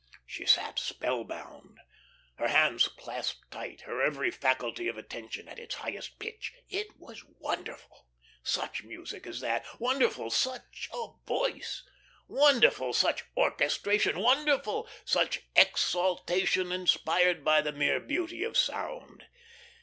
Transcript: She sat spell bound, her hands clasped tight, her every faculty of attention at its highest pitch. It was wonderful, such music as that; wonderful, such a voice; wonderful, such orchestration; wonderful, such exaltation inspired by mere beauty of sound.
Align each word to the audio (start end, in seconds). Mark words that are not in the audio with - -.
She 0.25 0.47
sat 0.47 0.79
spell 0.79 1.23
bound, 1.23 1.77
her 2.37 2.47
hands 2.47 2.87
clasped 2.87 3.51
tight, 3.51 3.81
her 3.81 4.01
every 4.03 4.31
faculty 4.31 4.87
of 4.87 4.97
attention 4.97 5.47
at 5.47 5.59
its 5.59 5.75
highest 5.75 6.17
pitch. 6.17 6.53
It 6.69 6.87
was 6.97 7.23
wonderful, 7.23 8.07
such 8.41 8.81
music 8.83 9.27
as 9.27 9.41
that; 9.41 9.63
wonderful, 9.79 10.31
such 10.31 10.89
a 10.91 11.09
voice; 11.27 11.83
wonderful, 12.27 12.93
such 12.93 13.25
orchestration; 13.37 14.17
wonderful, 14.17 14.89
such 15.05 15.41
exaltation 15.55 16.71
inspired 16.71 17.45
by 17.45 17.61
mere 17.69 17.99
beauty 17.99 18.43
of 18.43 18.57
sound. 18.57 19.27